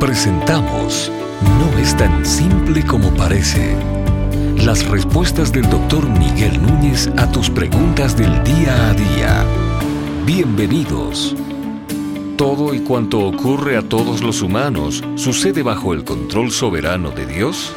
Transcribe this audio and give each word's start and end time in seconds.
Presentamos 0.00 1.10
No 1.58 1.78
es 1.78 1.96
tan 1.96 2.26
simple 2.26 2.84
como 2.84 3.14
parece. 3.14 3.74
Las 4.62 4.86
respuestas 4.86 5.52
del 5.52 5.70
doctor 5.70 6.06
Miguel 6.06 6.60
Núñez 6.60 7.08
a 7.16 7.32
tus 7.32 7.48
preguntas 7.48 8.14
del 8.14 8.44
día 8.44 8.90
a 8.90 8.92
día. 8.92 9.44
Bienvenidos. 10.26 11.34
¿Todo 12.36 12.74
y 12.74 12.80
cuanto 12.80 13.20
ocurre 13.20 13.78
a 13.78 13.82
todos 13.82 14.22
los 14.22 14.42
humanos 14.42 15.02
sucede 15.14 15.62
bajo 15.62 15.94
el 15.94 16.04
control 16.04 16.50
soberano 16.50 17.10
de 17.10 17.24
Dios? 17.24 17.72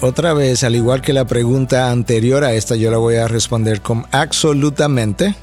Otra 0.00 0.32
vez, 0.32 0.64
al 0.64 0.76
igual 0.76 1.02
que 1.02 1.12
la 1.12 1.26
pregunta 1.26 1.90
anterior 1.90 2.42
a 2.42 2.54
esta, 2.54 2.74
yo 2.74 2.90
la 2.90 2.96
voy 2.96 3.16
a 3.16 3.28
responder 3.28 3.82
con 3.82 4.06
absolutamente. 4.12 5.34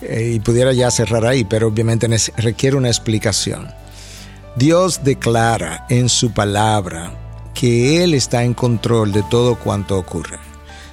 Eh, 0.00 0.32
y 0.36 0.40
pudiera 0.40 0.72
ya 0.72 0.90
cerrar 0.90 1.26
ahí, 1.26 1.44
pero 1.44 1.68
obviamente 1.68 2.08
requiere 2.38 2.74
una 2.76 2.88
explicación. 2.88 3.83
Dios 4.56 5.00
declara 5.02 5.84
en 5.88 6.08
su 6.08 6.32
palabra 6.32 7.12
que 7.54 8.04
Él 8.04 8.14
está 8.14 8.44
en 8.44 8.54
control 8.54 9.10
de 9.10 9.24
todo 9.24 9.56
cuanto 9.56 9.98
ocurre. 9.98 10.38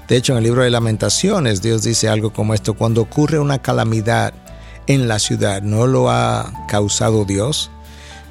De 0.07 0.17
hecho, 0.17 0.33
en 0.33 0.39
el 0.39 0.43
libro 0.43 0.63
de 0.63 0.71
lamentaciones, 0.71 1.61
Dios 1.61 1.83
dice 1.83 2.09
algo 2.09 2.33
como 2.33 2.55
esto, 2.55 2.73
cuando 2.73 3.01
ocurre 3.01 3.37
una 3.37 3.59
calamidad 3.61 4.33
en 4.87 5.07
la 5.07 5.19
ciudad, 5.19 5.61
¿no 5.61 5.85
lo 5.85 6.09
ha 6.09 6.51
causado 6.67 7.23
Dios? 7.23 7.69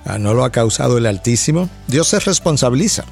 Ah, 0.05 0.19
¿No 0.19 0.35
lo 0.35 0.45
ha 0.45 0.51
causado 0.51 0.99
el 0.99 1.07
Altísimo? 1.07 1.69
Dios 1.87 2.09
se 2.09 2.19
responsabiliza. 2.19 3.05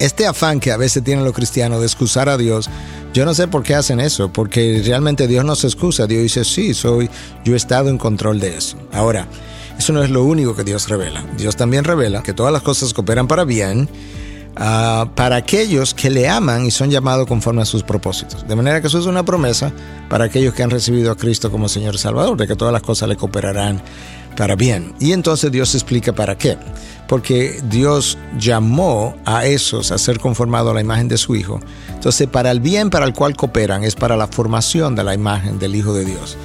Este 0.00 0.26
afán 0.26 0.58
que 0.58 0.72
a 0.72 0.76
veces 0.76 1.04
tienen 1.04 1.24
los 1.24 1.34
cristianos 1.34 1.80
de 1.80 1.86
excusar 1.86 2.28
a 2.28 2.36
Dios, 2.36 2.68
yo 3.14 3.24
no 3.24 3.32
sé 3.32 3.46
por 3.46 3.62
qué 3.62 3.74
hacen 3.74 4.00
eso, 4.00 4.32
porque 4.32 4.82
realmente 4.84 5.28
Dios 5.28 5.44
no 5.44 5.54
se 5.54 5.68
excusa. 5.68 6.06
Dios 6.06 6.22
dice, 6.22 6.44
sí, 6.44 6.74
soy, 6.74 7.08
yo 7.44 7.54
he 7.54 7.56
estado 7.56 7.90
en 7.90 7.98
control 7.98 8.40
de 8.40 8.56
eso. 8.56 8.76
Ahora, 8.92 9.28
eso 9.78 9.92
no 9.92 10.02
es 10.02 10.10
lo 10.10 10.24
único 10.24 10.56
que 10.56 10.64
Dios 10.64 10.88
revela. 10.88 11.24
Dios 11.36 11.56
también 11.56 11.84
revela 11.84 12.22
que 12.22 12.34
todas 12.34 12.52
las 12.52 12.62
cosas 12.62 12.92
cooperan 12.92 13.28
para 13.28 13.44
bien 13.44 13.88
uh, 14.56 15.06
para 15.14 15.36
aquellos 15.36 15.94
que 15.94 16.10
le 16.10 16.28
aman 16.28 16.66
y 16.66 16.72
son 16.72 16.90
llamados 16.90 17.28
conforme 17.28 17.62
a 17.62 17.64
sus 17.64 17.84
propósitos. 17.84 18.46
De 18.46 18.56
manera 18.56 18.80
que 18.80 18.88
eso 18.88 18.98
es 18.98 19.06
una 19.06 19.24
promesa 19.24 19.72
para 20.08 20.24
aquellos 20.24 20.52
que 20.52 20.64
han 20.64 20.70
recibido 20.70 21.12
a 21.12 21.16
Cristo 21.16 21.52
como 21.52 21.68
Señor 21.68 21.96
Salvador, 21.96 22.36
de 22.36 22.48
que 22.48 22.56
todas 22.56 22.72
las 22.72 22.82
cosas 22.82 23.08
le 23.08 23.16
cooperarán 23.16 23.80
para 24.36 24.56
bien. 24.56 24.94
Y 24.98 25.12
entonces 25.12 25.52
Dios 25.52 25.74
explica 25.74 26.12
para 26.12 26.36
qué. 26.36 26.58
Porque 27.06 27.60
Dios 27.70 28.18
llamó 28.38 29.16
a 29.24 29.46
esos 29.46 29.92
a 29.92 29.98
ser 29.98 30.18
conformados 30.18 30.72
a 30.72 30.74
la 30.74 30.80
imagen 30.80 31.08
de 31.08 31.16
su 31.16 31.36
Hijo. 31.36 31.60
Entonces, 31.94 32.28
para 32.28 32.50
el 32.50 32.60
bien 32.60 32.90
para 32.90 33.06
el 33.06 33.14
cual 33.14 33.34
cooperan 33.34 33.82
es 33.82 33.94
para 33.94 34.16
la 34.16 34.26
formación 34.26 34.94
de 34.94 35.04
la 35.04 35.14
imagen 35.14 35.58
del 35.58 35.74
Hijo 35.74 35.94
de 35.94 36.04
Dios 36.04 36.36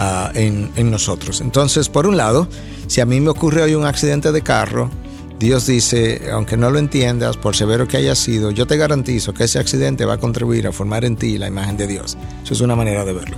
uh, 0.00 0.30
en, 0.34 0.90
nosotros. 0.90 1.40
Entonces, 1.40 1.88
por 1.88 2.06
un 2.06 2.16
lado, 2.16 2.48
si 2.86 3.00
a 3.00 3.06
mí 3.06 3.20
me 3.20 3.30
ocurre 3.30 3.62
hoy 3.62 3.74
un 3.74 3.84
accidente 3.84 4.32
de 4.32 4.42
carro, 4.42 4.90
Dios 5.38 5.66
dice, 5.66 6.28
aunque 6.32 6.56
no 6.56 6.70
lo 6.70 6.78
entiendas, 6.78 7.36
por 7.36 7.54
severo 7.54 7.86
que 7.86 7.96
haya 7.96 8.14
sido, 8.14 8.50
yo 8.50 8.66
te 8.66 8.76
garantizo 8.76 9.32
que 9.32 9.44
ese 9.44 9.58
accidente 9.58 10.04
va 10.04 10.14
a 10.14 10.18
contribuir 10.18 10.66
a 10.66 10.72
formar 10.72 11.04
en 11.04 11.16
ti 11.16 11.38
la 11.38 11.46
imagen 11.46 11.76
de 11.76 11.86
Dios. 11.86 12.16
Eso 12.42 12.54
es 12.54 12.60
una 12.60 12.76
manera 12.76 13.04
de 13.04 13.12
verlo. 13.12 13.36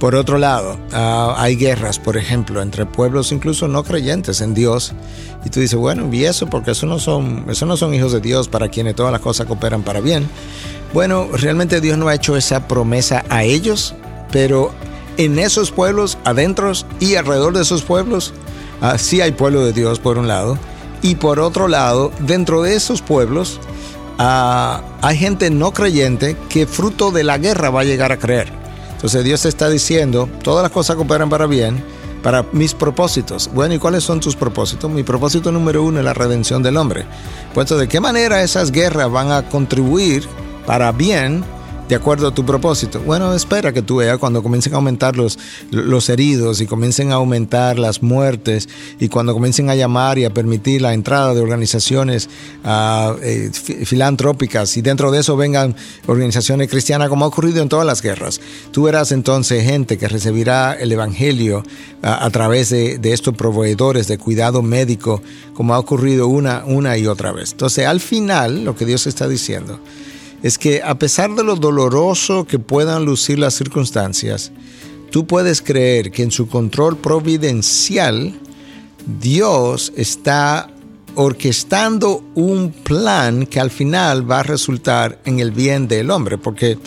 Por 0.00 0.14
otro 0.14 0.38
lado, 0.38 0.78
ah, 0.92 1.34
hay 1.36 1.56
guerras, 1.56 1.98
por 1.98 2.16
ejemplo, 2.16 2.62
entre 2.62 2.86
pueblos 2.86 3.32
incluso 3.32 3.68
no 3.68 3.84
creyentes 3.84 4.40
en 4.40 4.54
Dios. 4.54 4.94
Y 5.44 5.50
tú 5.50 5.60
dices, 5.60 5.78
bueno, 5.78 6.08
¿y 6.10 6.24
eso? 6.24 6.48
Porque 6.48 6.70
eso 6.70 6.86
no 6.86 6.98
son, 6.98 7.44
eso 7.50 7.66
no 7.66 7.76
son 7.76 7.92
hijos 7.92 8.10
de 8.12 8.20
Dios 8.20 8.48
para 8.48 8.70
quienes 8.70 8.94
todas 8.94 9.12
las 9.12 9.20
cosas 9.20 9.46
cooperan 9.46 9.82
para 9.82 10.00
bien. 10.00 10.26
Bueno, 10.94 11.28
realmente 11.34 11.82
Dios 11.82 11.98
no 11.98 12.08
ha 12.08 12.14
hecho 12.14 12.34
esa 12.34 12.66
promesa 12.66 13.24
a 13.28 13.44
ellos, 13.44 13.94
pero 14.32 14.72
en 15.24 15.38
esos 15.38 15.70
pueblos, 15.70 16.16
adentro 16.24 16.72
y 16.98 17.16
alrededor 17.16 17.52
de 17.52 17.62
esos 17.62 17.82
pueblos, 17.82 18.32
sí 18.96 19.20
hay 19.20 19.32
pueblo 19.32 19.62
de 19.62 19.74
Dios 19.74 19.98
por 19.98 20.16
un 20.16 20.28
lado. 20.28 20.58
Y 21.02 21.16
por 21.16 21.40
otro 21.40 21.68
lado, 21.68 22.10
dentro 22.20 22.62
de 22.62 22.74
esos 22.74 23.02
pueblos, 23.02 23.60
uh, 24.18 24.82
hay 25.02 25.16
gente 25.18 25.50
no 25.50 25.72
creyente 25.72 26.36
que 26.48 26.66
fruto 26.66 27.10
de 27.10 27.24
la 27.24 27.36
guerra 27.36 27.68
va 27.68 27.82
a 27.82 27.84
llegar 27.84 28.12
a 28.12 28.18
creer. 28.18 28.48
Entonces 28.92 29.22
Dios 29.22 29.44
está 29.44 29.68
diciendo, 29.68 30.26
todas 30.42 30.62
las 30.62 30.72
cosas 30.72 30.96
cooperan 30.96 31.28
para 31.28 31.46
bien, 31.46 31.84
para 32.22 32.44
mis 32.52 32.72
propósitos. 32.72 33.50
Bueno, 33.52 33.74
¿y 33.74 33.78
cuáles 33.78 34.04
son 34.04 34.20
tus 34.20 34.36
propósitos? 34.36 34.90
Mi 34.90 35.02
propósito 35.02 35.52
número 35.52 35.82
uno 35.82 35.98
es 35.98 36.04
la 36.04 36.14
redención 36.14 36.62
del 36.62 36.78
hombre. 36.78 37.04
Puesto 37.52 37.76
de 37.76 37.88
qué 37.88 38.00
manera 38.00 38.42
esas 38.42 38.72
guerras 38.72 39.10
van 39.10 39.32
a 39.32 39.48
contribuir 39.48 40.26
para 40.66 40.92
bien 40.92 41.44
de 41.90 41.96
acuerdo 41.96 42.28
a 42.28 42.32
tu 42.32 42.46
propósito. 42.46 43.00
Bueno, 43.00 43.34
espera 43.34 43.72
que 43.72 43.82
tú 43.82 43.96
veas 43.96 44.16
cuando 44.18 44.44
comiencen 44.44 44.74
a 44.74 44.76
aumentar 44.76 45.16
los, 45.16 45.40
los 45.72 46.08
heridos 46.08 46.60
y 46.60 46.66
comiencen 46.66 47.10
a 47.10 47.16
aumentar 47.16 47.80
las 47.80 48.00
muertes 48.00 48.68
y 49.00 49.08
cuando 49.08 49.34
comiencen 49.34 49.70
a 49.70 49.74
llamar 49.74 50.16
y 50.16 50.24
a 50.24 50.32
permitir 50.32 50.82
la 50.82 50.94
entrada 50.94 51.34
de 51.34 51.40
organizaciones 51.40 52.30
uh, 52.64 53.16
eh, 53.20 53.50
filantrópicas 53.84 54.76
y 54.76 54.82
dentro 54.82 55.10
de 55.10 55.18
eso 55.18 55.36
vengan 55.36 55.74
organizaciones 56.06 56.70
cristianas 56.70 57.08
como 57.08 57.24
ha 57.24 57.28
ocurrido 57.28 57.60
en 57.60 57.68
todas 57.68 57.84
las 57.84 58.02
guerras. 58.02 58.40
Tú 58.70 58.84
verás 58.84 59.10
entonces 59.10 59.64
gente 59.64 59.98
que 59.98 60.06
recibirá 60.06 60.74
el 60.74 60.92
Evangelio 60.92 61.58
uh, 61.58 62.06
a 62.06 62.30
través 62.30 62.70
de, 62.70 62.98
de, 62.98 63.12
estos 63.12 63.34
proveedores 63.34 64.06
de 64.06 64.16
cuidado 64.16 64.62
médico 64.62 65.22
como 65.54 65.74
ha 65.74 65.78
ocurrido 65.80 66.28
una, 66.28 66.62
una 66.66 66.96
y 66.96 67.08
otra 67.08 67.32
vez. 67.32 67.50
Entonces, 67.50 67.84
al 67.88 67.98
final, 67.98 68.64
lo 68.64 68.76
que 68.76 68.86
Dios 68.86 69.08
está 69.08 69.26
diciendo, 69.26 69.80
es 70.42 70.58
que 70.58 70.82
a 70.82 70.98
pesar 70.98 71.34
de 71.34 71.44
lo 71.44 71.56
doloroso 71.56 72.46
que 72.46 72.58
puedan 72.58 73.04
lucir 73.04 73.38
las 73.38 73.54
circunstancias, 73.54 74.52
tú 75.10 75.26
puedes 75.26 75.60
creer 75.60 76.10
que 76.10 76.22
en 76.22 76.30
su 76.30 76.48
control 76.48 76.96
providencial 76.96 78.34
Dios 79.20 79.92
está 79.96 80.70
orquestando 81.14 82.22
un 82.34 82.70
plan 82.70 83.46
que 83.46 83.60
al 83.60 83.70
final 83.70 84.30
va 84.30 84.40
a 84.40 84.44
resultar 84.44 85.20
en 85.24 85.40
el 85.40 85.50
bien 85.50 85.88
del 85.88 86.10
hombre, 86.10 86.38
porque 86.38 86.78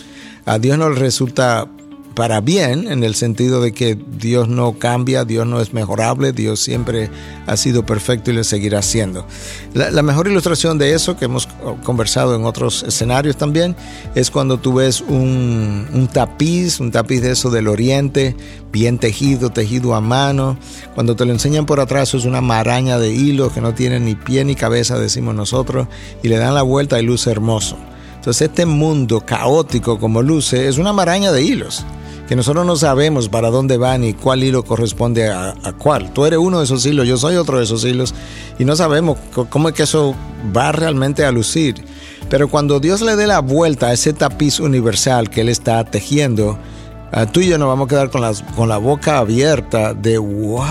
a 0.46 0.58
Dios 0.58 0.78
no 0.78 0.88
le 0.88 0.96
resulta 0.96 1.68
para 2.14 2.40
bien, 2.40 2.90
en 2.90 3.02
el 3.02 3.14
sentido 3.14 3.60
de 3.60 3.72
que 3.72 3.98
Dios 4.18 4.48
no 4.48 4.78
cambia, 4.78 5.24
Dios 5.24 5.46
no 5.46 5.60
es 5.60 5.72
mejorable, 5.72 6.32
Dios 6.32 6.60
siempre 6.60 7.10
ha 7.46 7.56
sido 7.56 7.84
perfecto 7.84 8.30
y 8.30 8.34
lo 8.34 8.44
seguirá 8.44 8.82
siendo. 8.82 9.26
La, 9.74 10.02
mejor 10.02 10.28
ilustración 10.28 10.78
de 10.78 10.94
eso, 10.94 11.16
que 11.16 11.24
hemos 11.24 11.48
conversado 11.82 12.36
en 12.36 12.44
otros 12.44 12.84
escenarios 12.84 13.36
también, 13.36 13.74
es 14.14 14.30
cuando 14.30 14.58
tú 14.58 14.74
ves 14.74 15.00
un, 15.00 15.88
un 15.92 16.06
tapiz, 16.06 16.78
un 16.78 16.92
tapiz 16.92 17.20
de 17.20 17.32
eso 17.32 17.50
del 17.50 17.66
oriente, 17.66 18.36
bien 18.70 18.98
tejido, 18.98 19.50
tejido 19.50 19.94
a 19.94 20.00
mano. 20.00 20.56
Cuando 20.94 21.16
te 21.16 21.24
lo 21.24 21.32
enseñan 21.32 21.66
por 21.66 21.80
atrás 21.80 22.14
es 22.14 22.24
una 22.24 22.40
maraña 22.40 22.98
de 22.98 23.12
hilos 23.12 23.52
que 23.52 23.60
no 23.60 23.74
tiene 23.74 23.98
ni 23.98 24.14
pie 24.14 24.44
ni 24.44 24.54
cabeza, 24.54 24.98
decimos 24.98 25.34
nosotros, 25.34 25.88
y 26.22 26.28
le 26.28 26.38
dan 26.38 26.54
la 26.54 26.62
vuelta 26.62 27.00
y 27.00 27.02
luce 27.04 27.30
hermoso. 27.30 27.76
Entonces 28.16 28.48
este 28.48 28.64
mundo 28.64 29.20
caótico 29.20 29.98
como 29.98 30.22
luce 30.22 30.68
es 30.68 30.78
una 30.78 30.92
maraña 30.94 31.30
de 31.30 31.42
hilos 31.42 31.84
que 32.28 32.36
nosotros 32.36 32.64
no 32.64 32.76
sabemos 32.76 33.28
para 33.28 33.50
dónde 33.50 33.76
van 33.76 34.02
y 34.04 34.14
cuál 34.14 34.44
hilo 34.44 34.64
corresponde 34.64 35.30
a, 35.30 35.54
cuál. 35.78 36.12
Tú 36.12 36.24
eres 36.24 36.38
uno 36.38 36.58
de 36.58 36.64
esos 36.64 36.84
hilos, 36.86 37.06
yo 37.06 37.16
soy 37.16 37.36
otro 37.36 37.58
de 37.58 37.64
esos 37.64 37.84
hilos 37.84 38.14
y 38.58 38.64
no 38.64 38.76
sabemos 38.76 39.18
cómo 39.50 39.68
es 39.68 39.74
que 39.74 39.82
eso 39.82 40.14
va 40.56 40.72
realmente 40.72 41.24
a 41.24 41.32
lucir. 41.32 41.84
Pero 42.30 42.48
cuando 42.48 42.80
Dios 42.80 43.02
le 43.02 43.16
dé 43.16 43.26
la 43.26 43.40
vuelta 43.40 43.88
a 43.88 43.92
ese 43.92 44.12
tapiz 44.12 44.58
universal 44.58 45.28
que 45.28 45.42
Él 45.42 45.50
está 45.50 45.84
tejiendo, 45.84 46.58
tú 47.32 47.40
y 47.40 47.48
yo 47.48 47.58
nos 47.58 47.68
vamos 47.68 47.86
a 47.86 47.90
quedar 47.90 48.10
con, 48.10 48.22
las, 48.22 48.42
con 48.56 48.68
la 48.68 48.78
boca 48.78 49.18
abierta 49.18 49.92
de 49.92 50.16
wow. 50.18 50.64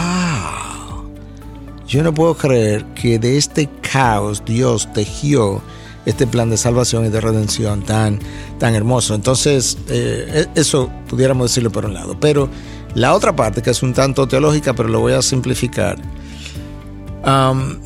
Yo 1.87 2.01
no 2.01 2.13
puedo 2.13 2.35
creer 2.35 2.85
que 2.95 3.19
de 3.19 3.37
este 3.37 3.69
caos 3.81 4.43
Dios 4.43 4.91
tejió 4.93 5.61
este 6.05 6.27
plan 6.27 6.49
de 6.49 6.57
salvación 6.57 7.05
y 7.05 7.09
de 7.09 7.21
redención 7.21 7.83
tan, 7.83 8.19
tan 8.59 8.75
hermoso. 8.75 9.15
Entonces, 9.15 9.77
eh, 9.89 10.47
e, 10.55 10.59
eso 10.59 10.89
pudiéramos 11.07 11.49
decirlo 11.49 11.71
por 11.71 11.85
un 11.85 11.93
lado. 11.93 12.19
Pero 12.19 12.49
la 12.95 13.13
otra 13.13 13.35
parte, 13.35 13.61
que 13.61 13.69
es 13.69 13.83
un 13.83 13.93
tanto 13.93 14.27
teológica, 14.27 14.73
pero 14.73 14.89
lo 14.89 14.99
voy 14.99 15.13
a 15.13 15.21
simplificar. 15.21 15.97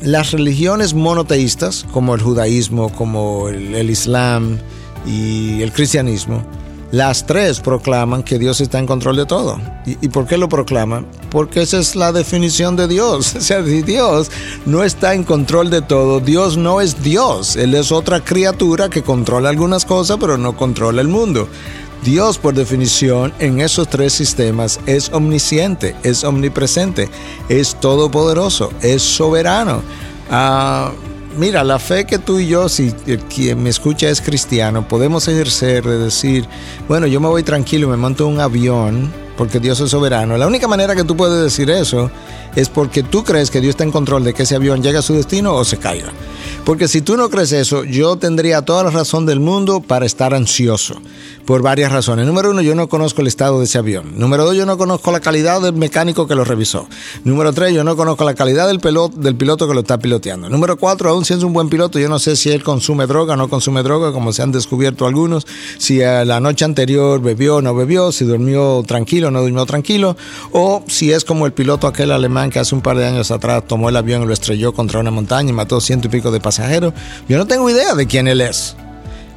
las 0.02 0.32
religiones 0.32 0.94
monoteístas, 0.94 1.86
como 1.92 2.14
el 2.14 2.20
judaísmo, 2.20 2.90
como 2.90 3.48
el 3.48 3.88
islam 3.88 4.58
y 5.06 5.62
el 5.62 5.72
cristianismo, 5.72 6.42
las 6.90 7.26
tres 7.26 7.60
proclaman 7.60 8.22
que 8.22 8.38
Dios 8.38 8.60
está 8.60 8.78
en 8.78 8.86
control 8.86 9.16
de 9.16 9.26
todo. 9.26 9.60
¿Y, 9.84 10.08
por 10.08 10.26
qué 10.26 10.38
lo 10.38 10.48
proclaman? 10.48 11.06
Porque 11.30 11.62
esa 11.62 11.78
es 11.78 11.96
la 11.96 12.12
definición 12.12 12.76
de 12.76 12.88
Dios. 12.88 13.34
O 13.38 13.40
sea, 13.40 13.64
si 13.64 13.82
Dios 13.82 14.30
no 14.66 14.84
está 14.84 15.14
en 15.14 15.24
control 15.24 15.70
de 15.70 15.80
todo, 15.80 16.20
Dios 16.20 16.56
no 16.56 16.80
es 16.80 17.02
Dios. 17.02 17.56
Él 17.56 17.74
es 17.74 17.92
otra 17.92 18.20
criatura 18.24 18.90
que 18.90 19.02
controla 19.02 19.48
algunas 19.48 19.84
cosas, 19.84 20.18
pero 20.20 20.36
no 20.36 20.56
controla 20.56 21.00
el 21.00 21.08
mundo. 21.08 21.48
Dios, 22.04 22.38
por 22.38 22.54
definición, 22.54 23.32
en 23.38 23.60
esos 23.60 23.88
tres 23.88 24.12
sistemas 24.12 24.80
es 24.86 25.10
omnisciente, 25.12 25.96
es 26.02 26.24
omnipresente, 26.24 27.08
es 27.48 27.74
todopoderoso, 27.80 28.70
es 28.82 29.02
soberano. 29.02 29.82
Ah, 30.30 30.92
mira, 31.38 31.64
la 31.64 31.78
fe 31.78 32.04
que 32.04 32.18
tú 32.18 32.38
y 32.38 32.48
yo, 32.48 32.68
si 32.68 32.92
quien 33.34 33.62
me 33.62 33.70
escucha 33.70 34.08
es 34.08 34.20
cristiano, 34.20 34.86
podemos 34.86 35.28
ejercer 35.28 35.84
de 35.84 35.98
decir, 35.98 36.46
bueno, 36.88 37.06
yo 37.06 37.20
me 37.20 37.28
voy 37.28 37.42
tranquilo, 37.42 37.88
me 37.88 37.96
monto 37.96 38.26
un 38.26 38.40
avión 38.40 39.10
porque 39.38 39.60
Dios 39.60 39.78
es 39.78 39.90
soberano. 39.90 40.36
La 40.36 40.48
única 40.48 40.66
manera 40.66 40.96
que 40.96 41.04
tú 41.04 41.16
puedes 41.16 41.40
decir 41.40 41.70
eso 41.70 42.10
es 42.56 42.68
porque 42.68 43.04
tú 43.04 43.22
crees 43.22 43.52
que 43.52 43.60
Dios 43.60 43.70
está 43.70 43.84
en 43.84 43.92
control 43.92 44.24
de 44.24 44.34
que 44.34 44.42
ese 44.42 44.56
avión 44.56 44.82
llegue 44.82 44.98
a 44.98 45.02
su 45.02 45.14
destino 45.14 45.54
o 45.54 45.64
se 45.64 45.78
caiga. 45.78 46.12
Porque 46.64 46.88
si 46.88 47.00
tú 47.00 47.16
no 47.16 47.30
crees 47.30 47.52
eso, 47.52 47.84
yo 47.84 48.16
tendría 48.16 48.62
toda 48.62 48.82
la 48.82 48.90
razón 48.90 49.26
del 49.26 49.38
mundo 49.38 49.80
para 49.80 50.04
estar 50.04 50.34
ansioso, 50.34 51.00
por 51.46 51.62
varias 51.62 51.92
razones. 51.92 52.26
Número 52.26 52.50
uno, 52.50 52.62
yo 52.62 52.74
no 52.74 52.88
conozco 52.88 53.20
el 53.20 53.28
estado 53.28 53.60
de 53.60 53.66
ese 53.66 53.78
avión. 53.78 54.18
Número 54.18 54.44
dos, 54.44 54.56
yo 54.56 54.66
no 54.66 54.76
conozco 54.76 55.12
la 55.12 55.20
calidad 55.20 55.62
del 55.62 55.74
mecánico 55.74 56.26
que 56.26 56.34
lo 56.34 56.44
revisó. 56.44 56.88
Número 57.22 57.52
tres, 57.52 57.72
yo 57.72 57.84
no 57.84 57.96
conozco 57.96 58.24
la 58.24 58.34
calidad 58.34 58.66
del, 58.66 58.80
piloto, 58.80 59.16
del 59.18 59.36
piloto 59.36 59.68
que 59.68 59.74
lo 59.74 59.80
está 59.80 59.98
piloteando. 59.98 60.50
Número 60.50 60.76
cuatro, 60.76 61.10
aún 61.10 61.24
si 61.24 61.34
es 61.34 61.42
un 61.44 61.52
buen 61.52 61.68
piloto, 61.68 62.00
yo 62.00 62.08
no 62.08 62.18
sé 62.18 62.34
si 62.34 62.50
él 62.50 62.64
consume 62.64 63.06
droga 63.06 63.34
o 63.34 63.36
no 63.36 63.48
consume 63.48 63.84
droga, 63.84 64.12
como 64.12 64.32
se 64.32 64.42
han 64.42 64.50
descubierto 64.50 65.06
algunos, 65.06 65.46
si 65.78 65.98
la 65.98 66.40
noche 66.40 66.64
anterior 66.64 67.22
bebió 67.22 67.56
o 67.56 67.62
no 67.62 67.74
bebió, 67.74 68.10
si 68.10 68.24
durmió 68.24 68.82
tranquilo 68.86 69.27
no 69.30 69.42
durmió 69.42 69.66
tranquilo, 69.66 70.16
o 70.52 70.82
si 70.86 71.12
es 71.12 71.24
como 71.24 71.46
el 71.46 71.52
piloto 71.52 71.86
aquel 71.86 72.10
alemán 72.10 72.50
que 72.50 72.58
hace 72.58 72.74
un 72.74 72.80
par 72.80 72.96
de 72.96 73.06
años 73.06 73.30
atrás 73.30 73.64
tomó 73.66 73.88
el 73.88 73.96
avión 73.96 74.22
y 74.22 74.26
lo 74.26 74.32
estrelló 74.32 74.72
contra 74.72 75.00
una 75.00 75.10
montaña 75.10 75.50
y 75.50 75.52
mató 75.52 75.80
ciento 75.80 76.08
y 76.08 76.10
pico 76.10 76.30
de 76.30 76.40
pasajeros. 76.40 76.94
Yo 77.28 77.38
no 77.38 77.46
tengo 77.46 77.68
idea 77.70 77.94
de 77.94 78.06
quién 78.06 78.28
él 78.28 78.40
es. 78.40 78.76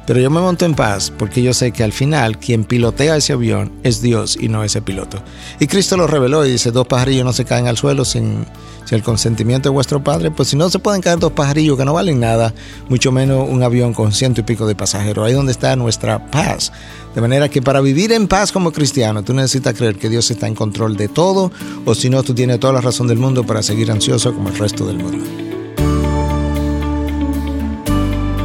Pero 0.06 0.20
yo 0.20 0.30
me 0.30 0.40
monto 0.40 0.64
en 0.64 0.74
paz 0.74 1.12
porque 1.16 1.42
yo 1.42 1.54
sé 1.54 1.72
que 1.72 1.84
al 1.84 1.92
final 1.92 2.38
quien 2.38 2.64
pilotea 2.64 3.16
ese 3.16 3.34
avión 3.34 3.72
es 3.82 4.02
Dios 4.02 4.36
y 4.40 4.48
no 4.48 4.64
ese 4.64 4.82
piloto. 4.82 5.22
Y 5.60 5.66
Cristo 5.66 5.96
lo 5.96 6.06
reveló 6.06 6.44
y 6.44 6.50
dice, 6.50 6.72
dos 6.72 6.86
pajarillos 6.86 7.24
no 7.24 7.32
se 7.32 7.44
caen 7.44 7.68
al 7.68 7.76
suelo 7.76 8.04
sin, 8.04 8.44
sin, 8.84 8.96
el 8.96 9.02
consentimiento 9.02 9.68
de 9.68 9.74
vuestro 9.74 10.02
Padre. 10.02 10.30
Pues 10.30 10.48
si 10.48 10.56
no 10.56 10.68
se 10.70 10.80
pueden 10.80 11.02
caer 11.02 11.18
dos 11.18 11.32
pajarillos 11.32 11.78
que 11.78 11.84
no 11.84 11.92
valen 11.92 12.18
nada, 12.18 12.52
mucho 12.88 13.12
menos 13.12 13.48
un 13.48 13.62
avión 13.62 13.94
con 13.94 14.12
ciento 14.12 14.40
y 14.40 14.44
pico 14.44 14.66
de 14.66 14.74
pasajeros. 14.74 15.24
Ahí 15.24 15.34
donde 15.34 15.52
está 15.52 15.76
nuestra 15.76 16.30
paz. 16.30 16.72
De 17.14 17.20
manera 17.20 17.48
que 17.48 17.62
para 17.62 17.80
vivir 17.80 18.10
en 18.12 18.26
paz 18.26 18.50
como 18.50 18.72
cristiano, 18.72 19.22
tú 19.22 19.34
necesitas 19.34 19.74
creer 19.74 19.96
que 19.96 20.08
Dios 20.08 20.30
está 20.30 20.46
en 20.48 20.54
control 20.54 20.96
de 20.96 21.08
todo, 21.08 21.52
o 21.84 21.94
si 21.94 22.08
no, 22.08 22.22
tú 22.22 22.34
tienes 22.34 22.58
toda 22.58 22.72
la 22.72 22.80
razón 22.80 23.06
del 23.06 23.18
mundo 23.18 23.44
para 23.44 23.62
seguir 23.62 23.90
ansioso 23.90 24.34
como 24.34 24.48
el 24.48 24.58
resto 24.58 24.86
del 24.86 24.96
mundo. 24.98 25.41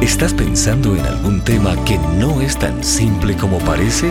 ¿Estás 0.08 0.32
pensando 0.32 0.96
en 0.96 1.04
algún 1.04 1.42
tema 1.42 1.76
que 1.84 1.98
no 2.18 2.40
es 2.40 2.58
tan 2.58 2.82
simple 2.82 3.36
como 3.36 3.58
parece? 3.58 4.10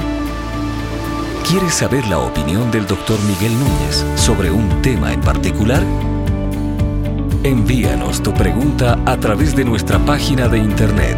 ¿Quieres 1.49 1.73
saber 1.73 2.07
la 2.07 2.19
opinión 2.19 2.69
del 2.69 2.85
doctor 2.85 3.17
Miguel 3.23 3.51
Núñez 3.59 4.05
sobre 4.15 4.51
un 4.51 4.83
tema 4.83 5.11
en 5.11 5.21
particular? 5.21 5.81
Envíanos 7.43 8.21
tu 8.21 8.31
pregunta 8.31 8.99
a 9.05 9.17
través 9.17 9.55
de 9.55 9.65
nuestra 9.65 9.97
página 9.97 10.47
de 10.47 10.59
internet 10.59 11.17